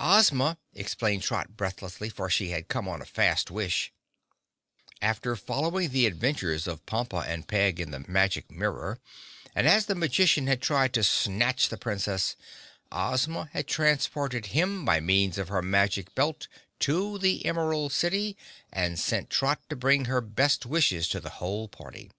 "Ozma," 0.00 0.58
explained 0.74 1.22
Trot 1.22 1.56
breathlessly, 1.56 2.08
for 2.08 2.28
she 2.28 2.48
had 2.48 2.66
come 2.66 2.88
on 2.88 3.00
a 3.00 3.04
fast 3.06 3.52
wish. 3.52 3.92
[Illustration: 5.00 5.00
(unlabelled)] 5.00 5.10
After 5.10 5.36
following 5.36 5.88
the 5.90 6.06
adventures 6.06 6.66
of 6.66 6.84
Pompa 6.86 7.18
and 7.24 7.46
Peg 7.46 7.78
in 7.78 7.92
the 7.92 8.00
Magic 8.08 8.50
Mirror, 8.50 8.98
and 9.54 9.68
as 9.68 9.86
the 9.86 9.94
magician 9.94 10.48
had 10.48 10.60
tried 10.60 10.92
to 10.94 11.04
snatch 11.04 11.68
the 11.68 11.76
Princess, 11.78 12.34
Ozma 12.90 13.48
had 13.52 13.68
transported 13.68 14.46
him 14.46 14.84
by 14.84 14.98
means 14.98 15.38
of 15.38 15.46
her 15.46 15.62
Magic 15.62 16.16
Belt 16.16 16.48
to 16.80 17.18
the 17.18 17.46
Emerald 17.46 17.92
City, 17.92 18.36
and 18.72 18.98
sent 18.98 19.30
Trot 19.30 19.60
to 19.68 19.76
bring 19.76 20.06
her 20.06 20.20
best 20.20 20.66
wishes 20.66 21.06
to 21.10 21.20
the 21.20 21.30
whole 21.30 21.68
party. 21.68 22.10